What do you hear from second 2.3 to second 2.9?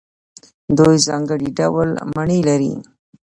لري.